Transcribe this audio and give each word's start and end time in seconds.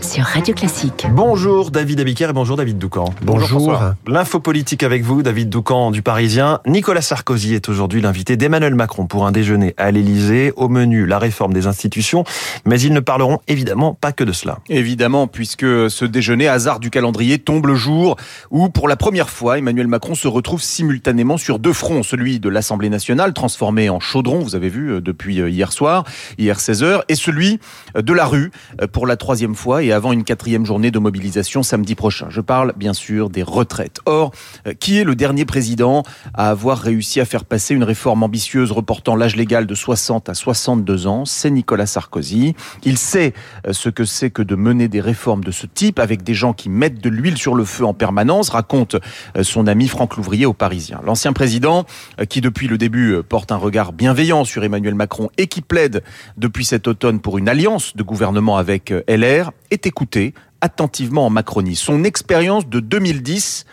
sur 0.00 0.24
Radio 0.24 0.54
Classique. 0.54 1.06
Bonjour 1.12 1.70
David 1.70 2.00
Abiker 2.00 2.30
et 2.30 2.32
bonjour 2.32 2.56
David 2.56 2.78
Doucan. 2.78 3.14
Bonjour. 3.22 3.78
L'info 4.06 4.40
politique 4.40 4.82
avec 4.82 5.02
vous, 5.02 5.22
David 5.22 5.48
Doucan 5.48 5.90
du 5.90 6.02
Parisien. 6.02 6.60
Nicolas 6.66 7.00
Sarkozy 7.00 7.54
est 7.54 7.68
aujourd'hui 7.68 8.00
l'invité 8.00 8.36
d'Emmanuel 8.36 8.74
Macron 8.74 9.06
pour 9.06 9.26
un 9.26 9.32
déjeuner 9.32 9.74
à 9.76 9.90
l'Elysée. 9.90 10.52
Au 10.56 10.68
menu, 10.68 11.06
la 11.06 11.18
réforme 11.18 11.52
des 11.52 11.66
institutions. 11.66 12.24
Mais 12.64 12.80
ils 12.80 12.92
ne 12.92 13.00
parleront 13.00 13.38
évidemment 13.48 13.94
pas 13.94 14.12
que 14.12 14.24
de 14.24 14.32
cela. 14.32 14.58
Évidemment, 14.68 15.26
puisque 15.26 15.90
ce 15.90 16.04
déjeuner, 16.04 16.48
hasard 16.48 16.80
du 16.80 16.90
calendrier, 16.90 17.38
tombe 17.38 17.66
le 17.66 17.76
jour 17.76 18.16
où, 18.50 18.68
pour 18.68 18.88
la 18.88 18.96
première 18.96 19.30
fois, 19.30 19.58
Emmanuel 19.58 19.86
Macron 19.88 20.14
se 20.14 20.28
retrouve 20.28 20.62
simultanément 20.62 21.36
sur 21.36 21.58
deux 21.58 21.72
fronts. 21.72 22.02
Celui 22.02 22.40
de 22.40 22.48
l'Assemblée 22.48 22.90
nationale, 22.90 23.32
transformé 23.32 23.88
en 23.88 24.00
chaudron, 24.00 24.40
vous 24.40 24.56
avez 24.56 24.68
vu, 24.68 24.94
euh, 24.94 25.00
depuis 25.00 25.40
euh, 25.40 25.48
hier 25.48 25.72
soir, 25.72 26.04
hier 26.38 26.58
16h, 26.58 27.02
et 27.08 27.14
celui 27.14 27.60
de 27.94 28.12
la 28.12 28.26
rue, 28.26 28.50
pour 28.92 29.06
la 29.06 29.16
troisième 29.16 29.54
fois 29.54 29.82
et 29.82 29.92
avant 29.92 30.12
une 30.12 30.24
quatrième 30.24 30.66
journée 30.66 30.90
de 30.90 30.98
mobilisation 30.98 31.62
samedi 31.62 31.94
prochain. 31.94 32.26
Je 32.30 32.40
parle 32.40 32.72
bien 32.76 32.92
sûr 32.94 33.30
des 33.30 33.42
retraites. 33.42 34.00
Or, 34.06 34.32
euh, 34.66 34.74
qui 34.74 34.98
est 34.98 35.04
le 35.04 35.14
dernier 35.14 35.44
président 35.44 36.02
à 36.34 36.50
avoir 36.50 36.78
réussi 36.78 37.20
à 37.20 37.24
faire 37.24 37.44
passer 37.44 37.74
une 37.74 37.84
réforme 37.84 38.22
ambitieuse 38.22 38.72
reportant 38.72 39.16
l'âge 39.16 39.36
légal 39.36 39.66
de 39.66 39.74
60 39.74 40.28
à 40.28 40.34
62 40.34 41.06
ans? 41.06 41.24
C'est 41.24 41.50
Nicolas 41.50 41.86
Sarkozy. 41.86 42.54
Il 42.84 42.98
sait 42.98 43.34
euh, 43.66 43.72
ce 43.72 43.88
que 43.88 44.04
c'est 44.04 44.30
que 44.30 44.42
de 44.42 44.54
mener 44.54 44.88
des 44.88 45.00
réformes 45.00 45.44
de 45.44 45.50
ce 45.50 45.66
type 45.66 45.98
avec 45.98 46.22
des 46.22 46.34
gens 46.34 46.52
qui 46.52 46.68
mettent 46.68 47.02
de 47.02 47.08
l'huile 47.08 47.36
sur 47.36 47.54
le 47.54 47.64
feu 47.64 47.84
en 47.84 47.94
permanence, 47.94 48.50
raconte 48.50 48.96
euh, 49.36 49.42
son 49.42 49.66
ami 49.66 49.88
Franck 49.88 50.16
Louvrier 50.16 50.46
au 50.46 50.52
Parisien. 50.52 51.00
L'ancien 51.04 51.32
président, 51.32 51.84
qui 52.28 52.40
depuis 52.40 52.68
le 52.68 52.78
début 52.78 53.22
porte 53.28 53.52
un 53.52 53.56
regard 53.56 53.92
bienveillant 53.92 54.44
sur 54.44 54.64
Emmanuel 54.64 54.94
Macron 54.94 55.30
et 55.38 55.46
qui 55.46 55.60
plaide 55.60 56.02
depuis 56.36 56.64
cet 56.64 56.88
automne 56.88 57.20
pour 57.20 57.38
une 57.38 57.48
alliance 57.48 57.96
de 57.96 58.02
gouvernement 58.02 58.43
avec 58.52 58.92
LR, 59.08 59.52
est 59.70 59.86
écouté 59.86 60.34
attentivement 60.60 61.26
en 61.26 61.30
Macronie. 61.30 61.76
Son 61.76 62.04
expérience 62.04 62.68
de 62.68 62.80
2010 62.80 63.66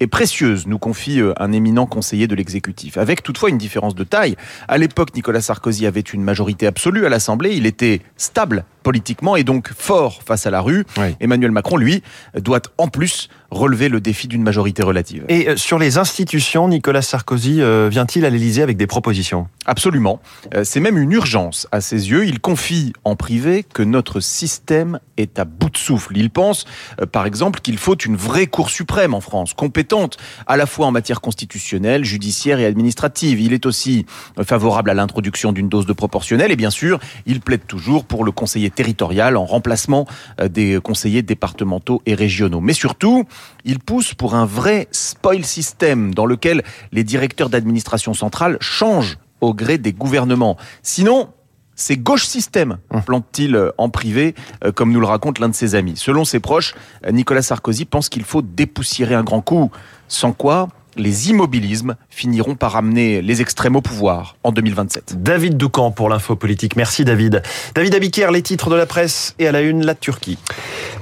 est 0.00 0.06
précieuse, 0.06 0.66
nous 0.66 0.78
confie 0.78 1.20
euh, 1.20 1.32
un 1.38 1.52
éminent 1.52 1.86
conseiller 1.86 2.26
de 2.26 2.34
l'exécutif. 2.34 2.98
Avec 2.98 3.22
toutefois 3.22 3.50
une 3.50 3.58
différence 3.58 3.94
de 3.94 4.04
taille. 4.04 4.36
À 4.68 4.78
l'époque, 4.78 5.14
Nicolas 5.14 5.40
Sarkozy 5.40 5.86
avait 5.86 6.00
une 6.00 6.22
majorité 6.22 6.66
absolue 6.66 7.06
à 7.06 7.08
l'Assemblée. 7.08 7.54
Il 7.54 7.66
était 7.66 8.00
stable 8.16 8.64
politiquement 8.86 9.34
et 9.34 9.42
donc 9.42 9.72
fort 9.76 10.22
face 10.24 10.46
à 10.46 10.52
la 10.52 10.60
rue. 10.60 10.86
Oui. 10.96 11.16
Emmanuel 11.18 11.50
Macron, 11.50 11.76
lui, 11.76 12.04
doit 12.38 12.62
en 12.78 12.86
plus 12.86 13.28
relever 13.50 13.88
le 13.88 14.00
défi 14.00 14.28
d'une 14.28 14.42
majorité 14.42 14.84
relative. 14.84 15.24
Et 15.28 15.48
euh, 15.48 15.56
sur 15.56 15.78
les 15.78 15.98
institutions, 15.98 16.68
Nicolas 16.68 17.02
Sarkozy 17.02 17.60
euh, 17.60 17.88
vient-il 17.90 18.24
à 18.24 18.30
l'Elysée 18.30 18.62
avec 18.62 18.76
des 18.76 18.86
propositions? 18.86 19.48
Absolument. 19.66 20.20
Euh, 20.54 20.62
C'est 20.62 20.78
même 20.78 20.98
une 20.98 21.10
urgence 21.12 21.66
à 21.72 21.80
ses 21.80 22.10
yeux. 22.10 22.26
Il 22.26 22.38
confie 22.38 22.92
en 23.02 23.16
privé 23.16 23.64
que 23.64 23.82
notre 23.82 24.20
système 24.20 25.00
est 25.16 25.38
à 25.40 25.44
bout 25.44 25.70
de 25.70 25.78
souffle. 25.78 26.16
Il 26.16 26.30
pense, 26.30 26.64
par 27.10 27.26
exemple, 27.26 27.60
qu'il 27.60 27.78
faut 27.78 27.96
une 27.96 28.16
vraie 28.16 28.46
Cour 28.46 28.70
suprême 28.70 29.14
en 29.14 29.20
France, 29.20 29.54
compétente 29.54 30.16
à 30.46 30.56
la 30.56 30.66
fois 30.66 30.86
en 30.86 30.92
matière 30.92 31.20
constitutionnelle, 31.20 32.04
judiciaire 32.04 32.60
et 32.60 32.66
administrative. 32.66 33.40
Il 33.40 33.52
est 33.52 33.66
aussi 33.66 34.06
favorable 34.44 34.90
à 34.90 34.94
l'introduction 34.94 35.52
d'une 35.52 35.68
dose 35.68 35.86
de 35.86 35.92
proportionnelle 35.92 36.52
et 36.52 36.56
bien 36.56 36.70
sûr, 36.70 37.00
il 37.24 37.40
plaide 37.40 37.66
toujours 37.66 38.04
pour 38.04 38.24
le 38.24 38.32
conseiller 38.32 38.70
territorial 38.76 39.36
en 39.36 39.44
remplacement 39.44 40.06
euh, 40.40 40.48
des 40.48 40.78
conseillers 40.80 41.22
départementaux 41.22 42.00
et 42.06 42.14
régionaux. 42.14 42.60
Mais 42.60 42.74
surtout, 42.74 43.24
il 43.64 43.80
pousse 43.80 44.14
pour 44.14 44.36
un 44.36 44.46
vrai 44.46 44.86
spoil 44.92 45.44
system 45.44 46.14
dans 46.14 46.26
lequel 46.26 46.62
les 46.92 47.02
directeurs 47.02 47.48
d'administration 47.48 48.14
centrale 48.14 48.56
changent 48.60 49.18
au 49.40 49.52
gré 49.52 49.78
des 49.78 49.92
gouvernements. 49.92 50.56
Sinon, 50.82 51.30
c'est 51.74 51.96
gauche 51.96 52.26
système, 52.26 52.78
plante-t-il 53.04 53.56
euh, 53.56 53.70
en 53.76 53.88
privé, 53.88 54.34
euh, 54.64 54.70
comme 54.70 54.92
nous 54.92 55.00
le 55.00 55.06
raconte 55.06 55.40
l'un 55.40 55.48
de 55.48 55.54
ses 55.54 55.74
amis. 55.74 55.96
Selon 55.96 56.24
ses 56.24 56.38
proches, 56.40 56.74
Nicolas 57.10 57.42
Sarkozy 57.42 57.84
pense 57.84 58.08
qu'il 58.08 58.24
faut 58.24 58.42
dépoussiérer 58.42 59.14
un 59.14 59.24
grand 59.24 59.40
coup, 59.40 59.70
sans 60.08 60.32
quoi 60.32 60.68
les 60.96 61.30
immobilismes 61.30 61.96
finiront 62.08 62.54
par 62.54 62.76
amener 62.76 63.22
les 63.22 63.40
extrêmes 63.40 63.76
au 63.76 63.80
pouvoir 63.80 64.36
en 64.44 64.52
2027. 64.52 65.22
David 65.22 65.56
Doucan 65.56 65.90
pour 65.90 66.08
l'info 66.08 66.36
politique. 66.36 66.76
Merci 66.76 67.04
David. 67.04 67.42
David 67.74 67.94
Abiker, 67.94 68.30
les 68.32 68.42
titres 68.42 68.70
de 68.70 68.76
la 68.76 68.86
presse 68.86 69.34
et 69.38 69.46
à 69.46 69.52
la 69.52 69.60
une, 69.60 69.84
la 69.84 69.94
Turquie. 69.94 70.38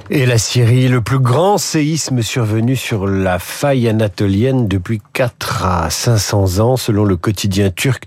Et 0.09 0.25
la 0.25 0.37
Syrie, 0.37 0.87
le 0.87 1.01
plus 1.01 1.19
grand 1.19 1.57
séisme 1.57 2.21
survenu 2.21 2.75
sur 2.75 3.07
la 3.07 3.39
faille 3.39 3.87
anatolienne 3.87 4.67
depuis 4.67 5.01
4 5.13 5.65
à 5.65 5.89
500 5.89 6.59
ans, 6.59 6.77
selon 6.77 7.05
le 7.05 7.17
quotidien 7.17 7.71
turc 7.71 8.03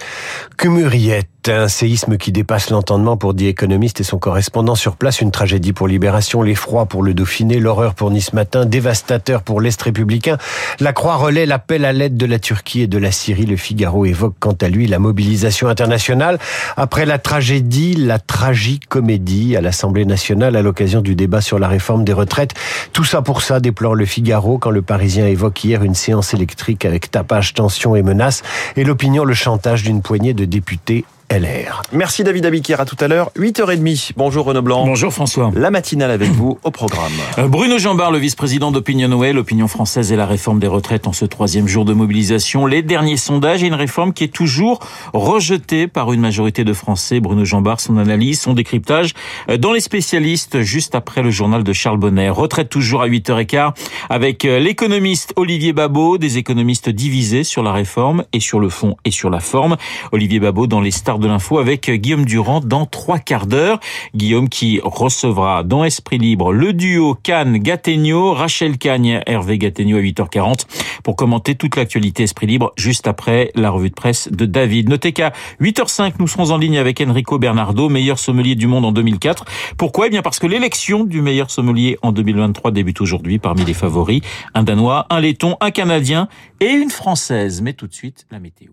Cumhuriyet. 0.57 1.25
Un 1.47 1.69
séisme 1.69 2.19
qui 2.19 2.31
dépasse 2.31 2.69
l'entendement 2.69 3.17
pour 3.17 3.35
The 3.35 3.43
Economist 3.43 4.01
et 4.01 4.05
son 4.05 4.19
correspondant 4.19 4.75
sur 4.75 4.97
place. 4.97 5.23
Une 5.23 5.31
tragédie 5.31 5.73
pour 5.73 5.89
Libération, 5.89 6.43
l'effroi 6.43 6.85
pour 6.85 7.03
le 7.03 7.15
Dauphiné, 7.15 7.59
l'horreur 7.59 7.95
pour 7.95 8.11
Nice 8.11 8.35
Matin, 8.35 8.67
dévastateur 8.67 9.43
pour 9.43 9.63
l'Est 9.63 9.81
républicain. 9.81 10.37
La 10.79 10.93
Croix 10.93 11.17
relaie 11.17 11.47
l'appel 11.47 11.87
à 11.87 11.95
l'aide 11.95 12.19
de 12.19 12.27
la 12.27 12.39
Turquie 12.39 12.83
et 12.83 12.87
de 12.87 12.99
la 12.99 13.13
Syrie. 13.13 13.47
Le 13.47 13.57
Figaro 13.57 14.05
évoque 14.05 14.35
quant 14.39 14.57
à 14.61 14.69
lui 14.69 14.89
la 14.89 14.99
mobilisation 14.99 15.69
internationale. 15.69 16.39
Après 16.77 17.07
la 17.07 17.19
tragédie, 17.19 17.95
la 17.95 18.19
tragicomédie 18.19 19.57
à 19.57 19.63
l'Assemblée 19.63 20.05
nationale 20.05 20.55
à 20.55 20.61
l'occasion 20.61 21.01
du 21.01 21.15
débat 21.15 21.41
sur 21.41 21.59
la 21.59 21.69
réforme 21.69 22.05
des 22.05 22.13
retraites. 22.13 22.53
Tout 22.93 23.05
ça 23.05 23.23
pour 23.23 23.41
ça, 23.41 23.59
déplore 23.59 23.95
le 23.95 24.05
Figaro 24.05 24.59
quand 24.59 24.71
le 24.71 24.83
Parisien 24.83 25.27
évoque 25.27 25.65
hier 25.65 25.83
une 25.83 25.95
séance 25.95 26.35
électrique 26.35 26.85
avec 26.85 27.11
tapage, 27.11 27.55
tension 27.55 27.97
et 27.97 28.03
menaces. 28.03 28.43
Et 28.77 28.85
l'opinion, 28.85 29.25
le 29.25 29.35
chantage 29.35 29.83
d'une 29.83 30.03
poignée 30.03 30.35
de 30.35 30.45
députés 30.45 31.07
LR. 31.31 31.83
Merci 31.93 32.25
David 32.25 32.47
Abiker, 32.47 32.81
à 32.81 32.87
tout 32.87 32.97
à 33.01 33.07
l'heure, 33.07 33.31
8h30. 33.37 34.13
Bonjour 34.17 34.47
Renaud 34.47 34.63
Blanc. 34.63 34.87
Bonjour 34.87 35.13
François. 35.13 35.51
La 35.55 35.71
matinale 35.71 36.11
avec 36.11 36.31
vous 36.31 36.59
au 36.65 36.71
programme. 36.71 37.13
Euh, 37.37 37.49
Bruno 37.49 37.77
Jambard, 37.77 38.13
le 38.13 38.19
vice-président 38.19 38.71
d'Opinionway, 38.71 39.35
l'opinion 39.35 39.69
française 39.69 40.11
et 40.11 40.17
la 40.17 40.25
réforme 40.25 40.59
des 40.59 40.67
retraites 40.67 41.07
en 41.07 41.13
ce 41.13 41.27
troisième 41.27 41.69
jour 41.69 41.85
de 41.85 41.93
mobilisation. 41.93 42.65
Les 42.65 42.81
derniers 42.81 43.19
sondages 43.19 43.63
et 43.63 43.67
une 43.67 43.75
réforme 43.75 44.15
qui 44.15 44.25
est 44.25 44.33
toujours 44.33 44.79
rejetée 45.13 45.87
par 45.87 46.15
une 46.15 46.21
majorité 46.23 46.65
de 46.65 46.73
Français. 46.73 47.21
Bruno 47.21 47.45
Jambard, 47.45 47.81
son 47.81 47.99
analyse, 47.99 48.41
son 48.41 48.55
décryptage 48.55 49.13
euh, 49.51 49.59
dans 49.59 49.75
les 49.75 49.81
spécialistes 49.81 50.63
juste 50.63 50.95
après 50.95 51.23
le 51.23 51.31
journal 51.31 51.63
de 51.63 51.73
Charles 51.75 51.99
Bonnet. 51.99 52.31
Retraite 52.31 52.71
toujours 52.71 53.03
à 53.03 53.09
8h15 53.09 53.73
avec 54.09 54.47
euh, 54.47 54.59
l'économiste 54.59 55.35
Olivier 55.37 55.75
Babot, 55.75 56.17
des 56.17 56.39
économistes 56.39 56.89
divisés 56.89 57.45
sur 57.45 57.63
la 57.63 57.73
réforme 57.73 58.25
et 58.33 58.41
sur 58.41 58.61
le 58.61 58.71
fond 58.71 58.97
et 59.05 59.11
sur 59.11 59.29
la 59.29 59.41
forme. 59.41 59.77
Olivier 60.13 60.41
Babot 60.41 60.67
dans 60.67 60.81
les 60.81 60.91
stars 60.91 61.18
de 61.19 61.29
l'info 61.29 61.59
avec 61.59 61.91
Guillaume 61.91 62.25
Durand 62.25 62.61
dans 62.61 62.87
trois 62.87 63.19
quarts 63.19 63.47
d'heure. 63.47 63.81
Guillaume 64.15 64.49
qui 64.49 64.81
recevra 64.83 65.63
dans 65.63 65.85
Esprit 65.85 66.19
Libre 66.19 66.53
le 66.53 66.73
duo 66.73 67.17
Cannes-Gattegno, 67.23 68.35
Rachel 68.35 68.79
Cagne, 68.79 69.21
Hervé 69.27 69.59
Gattegno 69.59 69.97
à 69.97 70.01
8h40 70.01 70.67
pour 71.03 71.17
commenter 71.17 71.55
toute 71.55 71.77
l'actualité 71.77 72.25
Esprit 72.25 72.47
Libre 72.47 72.73
juste 72.77 73.07
après 73.07 73.51
la 73.55 73.71
revue 73.71 73.91
de 73.91 73.95
presse 73.95 74.29
de 74.31 74.47
David. 74.47 74.89
Notez 74.89 75.13
qu'à 75.13 75.33
8h05, 75.61 76.15
nous 76.19 76.29
serons 76.29 76.51
en 76.51 76.59
ligne 76.59 76.79
avec 76.79 77.01
Enrico 77.01 77.39
Bernardo, 77.39 77.89
meilleur 77.89 78.19
sommelier 78.19 78.55
du 78.55 78.67
monde 78.67 78.85
en 78.85 78.93
2004. 78.93 79.45
Pourquoi? 79.77 80.07
Eh 80.07 80.11
bien 80.11 80.23
parce 80.23 80.39
que 80.39 80.47
l'élection 80.47 81.05
du 81.05 81.23
meilleur 81.23 81.51
sommelier 81.51 81.99
en 82.03 82.13
2023 82.13 82.71
débute 82.71 83.01
aujourd'hui 83.01 83.39
parmi 83.39 83.65
les 83.65 83.75
favoris. 83.75 84.23
Un 84.55 84.63
Danois, 84.63 85.07
un 85.11 85.21
Letton, 85.21 85.57
un 85.61 85.71
Canadien 85.71 86.29
et 86.61 86.71
une 86.71 86.91
Française. 86.91 87.63
Mais 87.63 87.73
tout 87.73 87.87
de 87.87 87.95
suite, 87.95 88.27
la 88.31 88.39
météo. 88.39 88.71